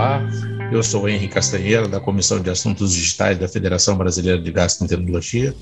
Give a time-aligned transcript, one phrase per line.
[0.00, 0.26] Olá,
[0.72, 5.54] eu sou Henrique Castanheira, da Comissão de Assuntos Digitais da Federação Brasileira de Gastroenterologia.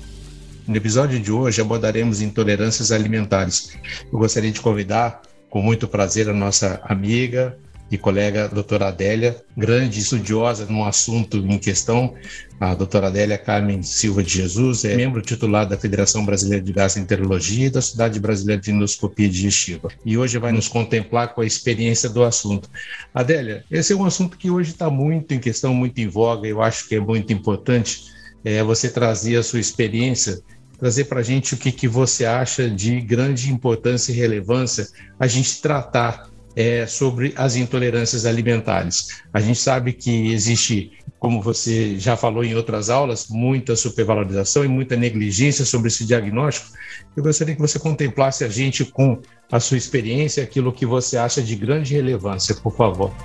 [0.65, 3.77] No episódio de hoje abordaremos intolerâncias alimentares.
[4.05, 7.59] Eu gostaria de convidar, com muito prazer, a nossa amiga,
[7.91, 12.13] e colega doutora Adélia, grande estudiosa no assunto em questão.
[12.59, 17.67] A doutora Adélia Carmen Silva de Jesus é membro titular da Federação Brasileira de Gastroenterologia
[17.67, 19.89] e da Sociedade Brasileira de Endoscopia Digestiva.
[20.05, 22.69] E hoje vai nos contemplar com a experiência do assunto.
[23.13, 26.47] Adélia, esse é um assunto que hoje está muito em questão, muito em voga.
[26.47, 28.03] Eu acho que é muito importante
[28.43, 30.41] é, você trazer a sua experiência
[30.79, 34.87] trazer para a gente o que, que você acha de grande importância e relevância
[35.19, 39.21] a gente tratar é, sobre as intolerâncias alimentares.
[39.33, 44.67] A gente sabe que existe, como você já falou em outras aulas, muita supervalorização e
[44.67, 46.67] muita negligência sobre esse diagnóstico.
[47.15, 51.41] Eu gostaria que você contemplasse a gente com a sua experiência, aquilo que você acha
[51.41, 53.15] de grande relevância, por favor.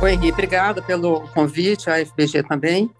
[0.00, 2.90] Oi, Henrique, obrigada pelo convite, a FBG também.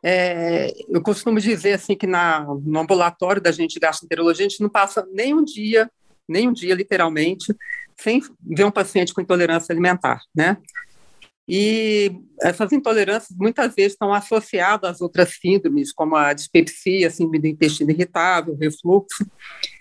[0.00, 4.68] É, eu costumo dizer assim que na, no ambulatório da gente gastroenterologia, a gente não
[4.68, 5.90] passa nem um dia,
[6.28, 7.52] nem um dia literalmente,
[7.98, 10.56] sem ver um paciente com intolerância alimentar, né?
[11.48, 17.46] E essas intolerâncias muitas vezes estão associadas às outras síndromes, como a dispepsia, síndrome do
[17.46, 19.24] intestino irritável, refluxo.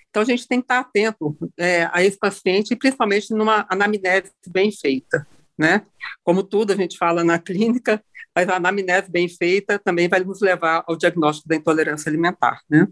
[0.10, 4.72] Então, a gente tem que estar atento é, a esse paciente, principalmente numa anamnese bem
[4.72, 5.28] feita,
[5.58, 5.82] né?
[6.24, 8.02] Como tudo a gente fala na clínica,
[8.34, 12.88] mas a anamnese bem feita também vai nos levar ao diagnóstico da intolerância alimentar, né?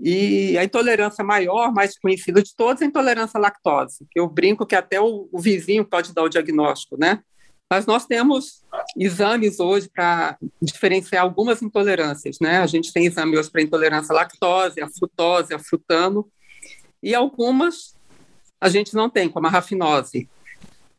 [0.00, 4.26] E a intolerância maior, mais conhecida de todas, é a intolerância à lactose, que eu
[4.26, 7.20] brinco que até o, o vizinho pode dar o diagnóstico, né?
[7.68, 8.64] Mas nós temos
[8.96, 12.58] exames hoje para diferenciar algumas intolerâncias, né?
[12.58, 16.26] A gente tem exame hoje para intolerância à lactose, à frutose, a frutano,
[17.02, 17.94] e algumas
[18.60, 20.28] a gente não tem, como a rafinose.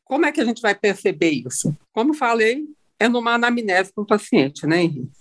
[0.06, 1.76] Como é que a gente vai perceber isso?
[1.92, 2.66] Como falei,
[3.00, 5.20] é numa anamnese com o paciente, né, Henrique?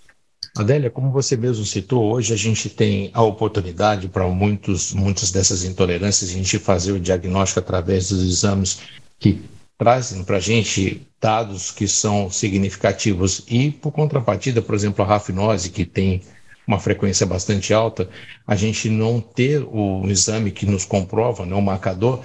[0.56, 5.64] Adélia, como você mesmo citou, hoje a gente tem a oportunidade para muitos, muitas dessas
[5.64, 8.80] intolerâncias a gente fazer o diagnóstico através dos exames
[9.18, 9.40] que
[9.78, 15.70] trazem para a gente dados que são significativos e, por contrapartida, por exemplo, a rafinose,
[15.70, 16.22] que tem
[16.66, 18.08] uma frequência bastante alta,
[18.46, 22.20] a gente não ter o exame que nos comprova, né, o marcador,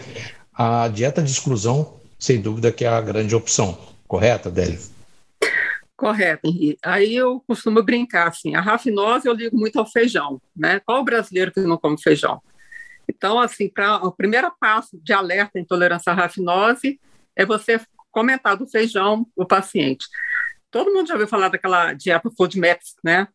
[0.54, 3.78] a dieta de exclusão, sem dúvida que é a grande opção.
[4.08, 4.80] Correto, Adélia?
[5.96, 6.78] Correto, Henrique.
[6.84, 10.80] Aí eu costumo brincar assim, a rafinose eu ligo muito ao feijão, né?
[10.82, 12.42] Qual o brasileiro que não come feijão?
[13.08, 17.00] Então, assim, para o primeiro passo de alerta à intolerância à rafinose
[17.36, 17.80] é você
[18.12, 20.06] comentar do feijão o paciente.
[20.70, 23.28] Todo mundo já ouviu falar daquela dieta FODMAPs, né?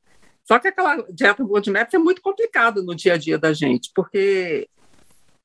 [0.45, 4.69] Só que aquela dieta FODMAPs é muito complicada no dia a dia da gente, porque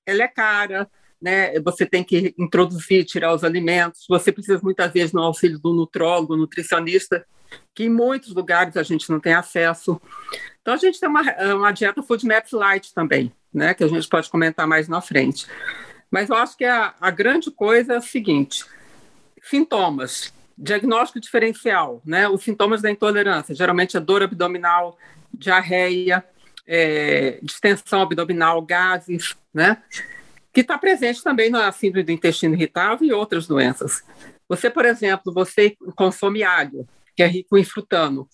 [0.05, 0.89] ela é cara,
[1.25, 5.73] né, você tem que introduzir, tirar os alimentos, você precisa muitas vezes no auxílio do
[5.73, 7.25] nutrólogo, nutricionista,
[7.73, 9.99] que em muitos lugares a gente não tem acesso.
[10.61, 11.23] Então a gente tem uma,
[11.55, 15.47] uma dieta Food Maps Light também, né, que a gente pode comentar mais na frente.
[16.11, 18.63] Mas eu acho que a, a grande coisa é o seguinte:
[19.41, 24.95] sintomas, diagnóstico diferencial, né, os sintomas da intolerância, geralmente é dor abdominal,
[25.33, 26.23] diarreia,
[26.67, 29.81] é, distensão abdominal, gases, né?
[30.55, 34.01] Que está presente também na síndrome do intestino irritável e outras doenças.
[34.47, 38.25] Você, por exemplo, você consome alho, que é rico em frutano.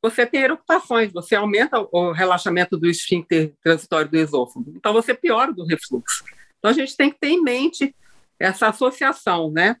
[0.00, 4.72] Você tem eructações, você aumenta o relaxamento do esfíncter transitório do esôfago.
[4.74, 6.24] Então, você piora do refluxo.
[6.58, 7.94] Então, a gente tem que ter em mente
[8.40, 9.76] essa associação, né?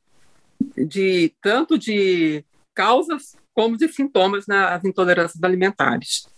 [0.76, 6.28] De tanto de causas como de sintomas nas intolerâncias alimentares.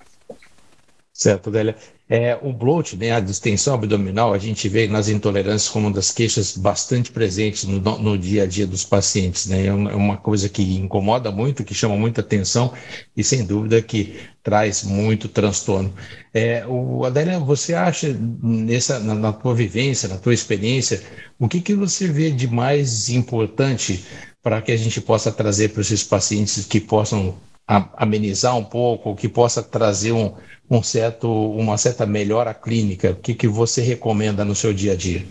[1.12, 1.76] Certo, Délia.
[2.10, 6.10] É, o bloat, né, a distensão abdominal, a gente vê nas intolerâncias como uma das
[6.10, 9.46] queixas bastante presentes no, no dia a dia dos pacientes.
[9.46, 9.64] Né?
[9.64, 12.72] É, é uma coisa que incomoda muito, que chama muita atenção
[13.14, 15.92] e, sem dúvida, que traz muito transtorno.
[16.32, 21.02] É, o, Adélia, você acha, nessa, na, na tua vivência, na tua experiência,
[21.38, 24.02] o que, que você vê de mais importante
[24.42, 27.36] para que a gente possa trazer para esses pacientes que possam
[27.68, 30.34] amenizar um pouco, que possa trazer um,
[30.70, 33.10] um certo, uma certa melhora clínica?
[33.10, 35.26] O que, que você recomenda no seu dia a dia?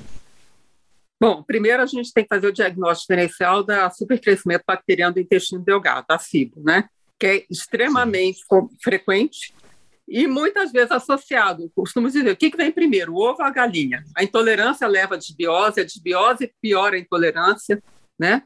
[1.20, 5.64] Bom, primeiro a gente tem que fazer o diagnóstico diferencial da supercrescimento bacteriano do intestino
[5.64, 6.88] delgado, a SIBO, né?
[7.20, 8.68] Que é extremamente Sim.
[8.84, 9.52] frequente
[10.08, 11.72] e muitas vezes associado.
[11.76, 14.04] Costumo dizer, o que, que vem primeiro, o ovo ou a galinha?
[14.16, 17.82] A intolerância leva a desbiose, a desbiose piora a intolerância,
[18.18, 18.44] né?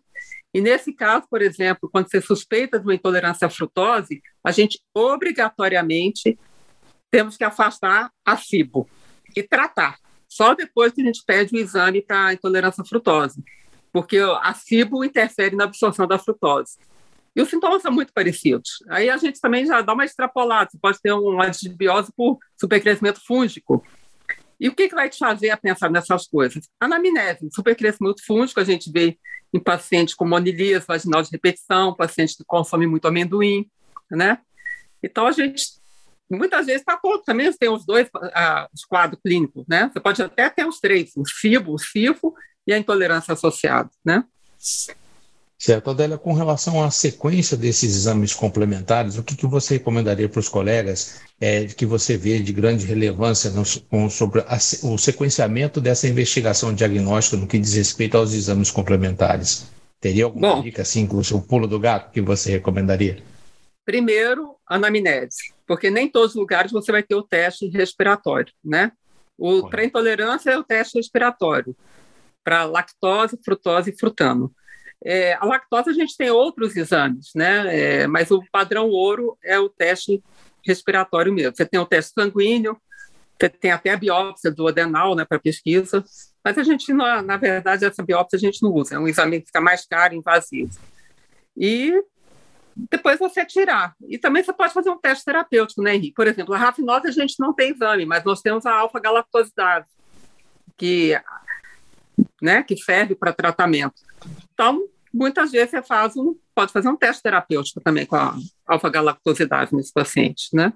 [0.54, 4.82] E nesse caso, por exemplo, quando você suspeita de uma intolerância à frutose, a gente
[4.94, 6.38] obrigatoriamente
[7.10, 8.88] temos que afastar a FIBO
[9.36, 9.98] e tratar.
[10.28, 13.44] Só depois que a gente pede o exame para intolerância à frutose.
[13.92, 16.78] porque a cibo interfere na absorção da frutose.
[17.36, 18.84] E os sintomas são muito parecidos.
[18.90, 23.22] Aí a gente também já dá uma extrapolada, você pode ter uma disbiose por supercrescimento
[23.26, 23.84] fúngico.
[24.62, 26.70] E o que, que vai te fazer a pensar nessas coisas?
[26.80, 29.18] Anamnese, supercrescimento fúngico, a gente vê
[29.52, 33.68] em pacientes com monilias vaginal de repetição, pacientes que consomem muito amendoim,
[34.10, 34.38] né?
[35.02, 35.64] Então, a gente,
[36.30, 39.90] muitas vezes, está todo, também tem os dois ah, os quadros clínicos, né?
[39.92, 42.32] Você pode até ter os três, o FIBO, o FIFO
[42.68, 44.24] e a intolerância associada, né?
[45.62, 50.40] Certo, Adélia, com relação à sequência desses exames complementares, o que, que você recomendaria para
[50.40, 55.80] os colegas é, que você vê de grande relevância no, com, sobre a, o sequenciamento
[55.80, 59.68] dessa investigação diagnóstica no que diz respeito aos exames complementares?
[60.00, 63.22] Teria alguma Bom, dica, assim, com o pulo do gato que você recomendaria?
[63.86, 68.92] Primeiro, anamnese, porque nem todos os lugares você vai ter o teste respiratório, né?
[69.70, 71.76] Para intolerância é o teste respiratório,
[72.44, 74.52] para lactose, frutose e frutano.
[75.04, 78.04] É, a lactose a gente tem outros exames, né?
[78.04, 80.24] É, mas o padrão ouro é o teste
[80.66, 81.56] respiratório mesmo.
[81.56, 82.78] Você tem o teste sanguíneo,
[83.40, 86.04] você tem até a biópsia do adenal, né, para pesquisa.
[86.44, 88.96] Mas a gente, na, na verdade, essa biópsia a gente não usa.
[88.96, 90.72] É um exame que fica mais caro, invasivo.
[91.58, 91.92] E
[92.76, 93.96] depois você tirar.
[94.08, 96.14] E também você pode fazer um teste terapêutico, né, Henrique?
[96.14, 99.88] Por exemplo, a rafinose a gente não tem exame, mas nós temos a alfa-galactosidase,
[100.78, 101.20] que,
[102.42, 104.02] né, que serve para tratamento.
[104.62, 108.38] Então, muitas vezes você faz um, pode fazer um teste terapêutico também com a
[108.68, 110.72] alfa-galactosidase nesse paciente, né?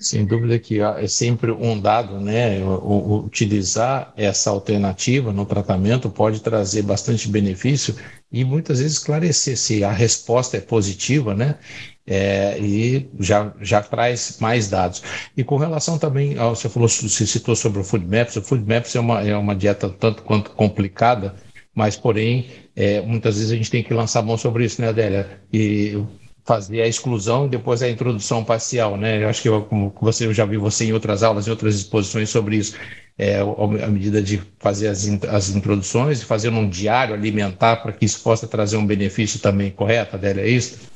[0.00, 2.58] Sem dúvida que é sempre um dado, né?
[2.64, 7.94] Utilizar essa alternativa no tratamento pode trazer bastante benefício
[8.32, 11.58] e muitas vezes esclarecer se a resposta é positiva, né?
[12.04, 15.04] É, e já, já traz mais dados.
[15.36, 18.64] E com relação também, ao, você falou, você citou sobre o Food Maps, o Food
[18.68, 21.34] Maps é uma, é uma dieta tanto quanto complicada,
[21.76, 25.42] mas porém, é, muitas vezes a gente tem que lançar mão sobre isso, né, Adélia?
[25.52, 26.02] E
[26.42, 29.22] fazer a exclusão e depois a introdução parcial, né?
[29.22, 31.74] Eu acho que eu, como você, eu já vi você em outras aulas, em outras
[31.74, 32.78] exposições sobre isso,
[33.18, 38.06] é, a medida de fazer as, as introduções e fazer um diário alimentar para que
[38.06, 40.42] isso possa trazer um benefício também, correto, Adélia?
[40.42, 40.88] É isso?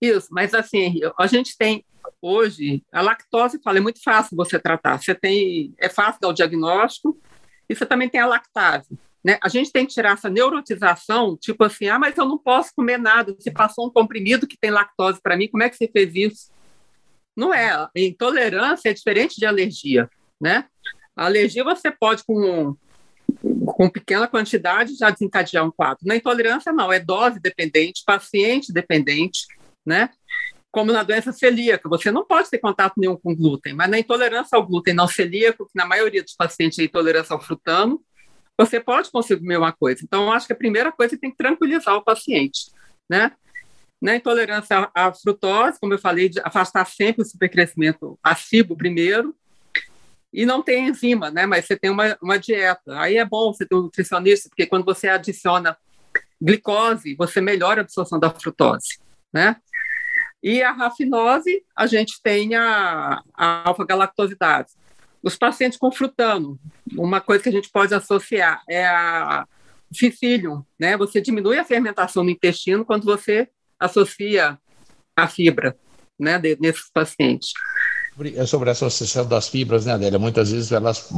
[0.00, 1.84] Isso, mas assim, a gente tem
[2.22, 5.02] hoje, a lactose, fala, é muito fácil você tratar.
[5.02, 7.18] Você tem, é fácil dar o diagnóstico,
[7.68, 8.96] e você também tem a lactase.
[9.28, 9.38] Né?
[9.42, 12.96] A gente tem que tirar essa neurotização, tipo assim, ah, mas eu não posso comer
[12.96, 13.36] nada.
[13.38, 16.50] Você passou um comprimido que tem lactose para mim, como é que você fez isso?
[17.36, 17.86] Não é.
[17.94, 20.08] Intolerância é diferente de alergia,
[20.40, 20.64] né?
[21.14, 22.74] A alergia você pode, com,
[23.66, 26.06] com pequena quantidade, já desencadear um quadro.
[26.06, 26.90] Na intolerância, não.
[26.90, 29.46] É dose dependente, paciente dependente,
[29.84, 30.08] né?
[30.72, 34.56] Como na doença celíaca, você não pode ter contato nenhum com glúten, mas na intolerância
[34.56, 38.02] ao glúten não celíaco, que na maioria dos pacientes é intolerância ao frutano,
[38.58, 40.00] você pode consumir uma coisa.
[40.02, 42.72] Então, acho que a primeira coisa é tem que tranquilizar o paciente,
[43.08, 43.30] né?
[44.00, 49.34] Na intolerância à frutose, como eu falei, de afastar sempre o supercrescimento acido primeiro,
[50.32, 51.46] e não tem enzima, né?
[51.46, 53.00] Mas você tem uma, uma dieta.
[53.00, 55.76] Aí é bom você ter um nutricionista, porque quando você adiciona
[56.40, 58.98] glicose, você melhora a absorção da frutose,
[59.32, 59.56] né?
[60.42, 64.76] E a rafinose, a gente tem a, a alfa-galactosidase.
[65.22, 66.58] Os pacientes com frutano,
[66.96, 69.46] uma coisa que a gente pode associar é a
[69.94, 70.96] ficílium, né?
[70.96, 74.58] Você diminui a fermentação no intestino quando você associa
[75.16, 75.76] a fibra,
[76.18, 77.52] né, nesses pacientes.
[78.34, 80.18] É sobre a associação das fibras, né, Adélia?
[80.18, 81.12] Muitas vezes elas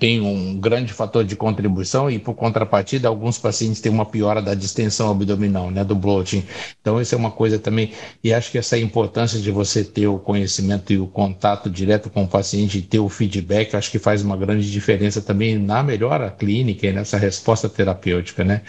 [0.00, 4.54] têm um grande fator de contribuição e, por contrapartida, alguns pacientes têm uma piora da
[4.54, 6.44] distensão abdominal, né, do bloating.
[6.80, 10.18] Então, isso é uma coisa também, e acho que essa importância de você ter o
[10.18, 14.22] conhecimento e o contato direto com o paciente e ter o feedback, acho que faz
[14.22, 18.62] uma grande diferença também na melhora clínica e nessa resposta terapêutica, né?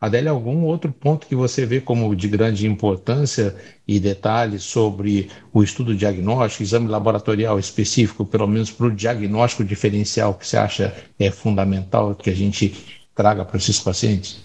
[0.00, 3.54] Adélia, algum outro ponto que você vê como de grande importância
[3.86, 10.34] e detalhes sobre o estudo diagnóstico, exame laboratorial específico, pelo menos para o diagnóstico diferencial
[10.34, 14.42] que você acha é fundamental que a gente traga para esses pacientes?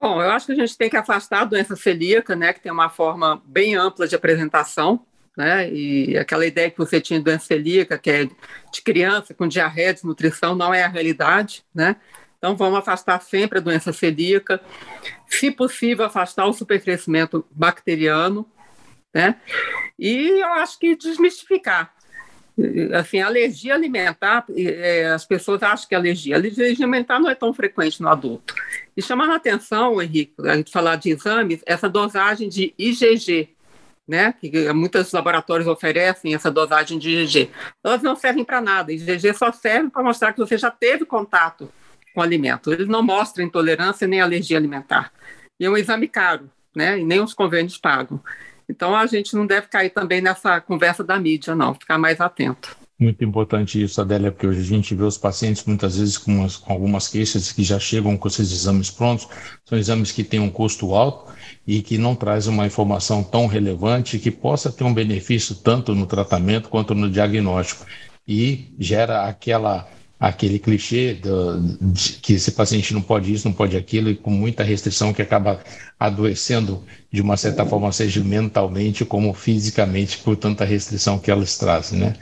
[0.00, 2.72] Bom, eu acho que a gente tem que afastar a doença celíaca, né, que tem
[2.72, 5.00] uma forma bem ampla de apresentação,
[5.36, 9.46] né, e aquela ideia que você tinha de doença celíaca, que é de criança com
[9.46, 11.96] diarreia, desnutrição, não é a realidade, né,
[12.46, 14.60] então, vamos afastar sempre a doença celíaca,
[15.26, 18.46] se possível, afastar o supercrescimento bacteriano,
[19.12, 19.40] né?
[19.98, 21.92] E eu acho que desmistificar.
[22.94, 26.36] Assim, alergia alimentar, é, as pessoas acham que é alergia.
[26.36, 28.54] Alergia alimentar não é tão frequente no adulto.
[28.96, 33.48] E chamando a atenção, Henrique, a gente falar de exames, essa dosagem de IgG,
[34.06, 37.50] né, que muitos laboratórios oferecem essa dosagem de IgG,
[37.82, 38.92] elas não servem para nada.
[38.92, 41.68] IgG só serve para mostrar que você já teve contato
[42.16, 42.72] com alimento.
[42.72, 45.12] Ele não mostra intolerância nem alergia alimentar.
[45.60, 46.98] E é um exame caro, né?
[46.98, 48.18] E nem os convênios pagam.
[48.66, 52.74] Então a gente não deve cair também nessa conversa da mídia, não, ficar mais atento.
[52.98, 56.72] Muito importante isso, Adélia, porque hoje a gente vê os pacientes muitas vezes com, com,
[56.72, 59.28] algumas queixas que já chegam com esses exames prontos,
[59.66, 61.30] são exames que têm um custo alto
[61.66, 66.06] e que não traz uma informação tão relevante que possa ter um benefício tanto no
[66.06, 67.84] tratamento quanto no diagnóstico.
[68.26, 69.86] E gera aquela
[70.18, 74.30] aquele clichê do, de que esse paciente não pode isso, não pode aquilo, e com
[74.30, 75.60] muita restrição que acaba
[75.98, 76.82] adoecendo
[77.12, 82.14] de uma certa forma, seja mentalmente como fisicamente, por tanta restrição que elas trazem, né?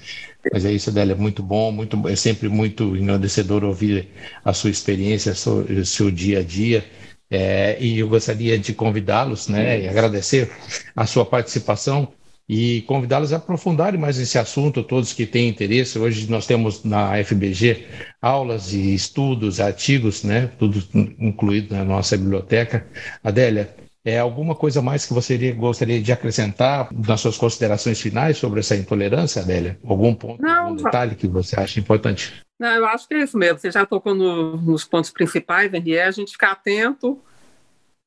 [0.53, 4.09] Mas é isso, Adélia, é muito bom, muito, é sempre muito engrandecedor ouvir
[4.45, 6.85] a sua experiência, o seu dia a dia.
[7.31, 10.53] É, e eu gostaria de convidá-los, né, e agradecer
[10.95, 12.13] a sua participação
[12.49, 15.99] e convidá-los a aprofundarem mais esse assunto, todos que têm interesse.
[15.99, 17.87] Hoje nós temos na FBG
[18.21, 20.83] aulas e estudos, artigos, né, tudo
[21.19, 22.87] incluído na nossa biblioteca.
[23.23, 23.75] Adélia,
[24.05, 28.77] é alguma coisa mais que você gostaria de acrescentar nas suas considerações finais sobre essa
[28.77, 29.79] intolerância, Adélia?
[29.83, 32.35] Algum ponto, Não, algum detalhe que você acha importante?
[32.61, 33.59] Não, eu acho que é isso mesmo.
[33.59, 37.19] Você já tocou no, nos pontos principais, Henrique, é a gente ficar atento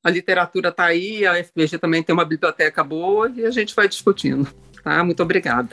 [0.08, 3.90] a literatura está aí, a FBG também tem uma biblioteca boa e a gente vai
[3.90, 4.48] discutindo.
[4.82, 5.04] Tá?
[5.04, 5.70] Muito obrigada.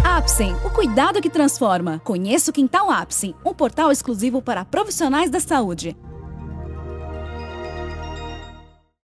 [0.04, 2.00] Apsen, o cuidado que transforma.
[2.02, 5.96] Conheça o Quintal Apsen, um portal exclusivo para profissionais da saúde.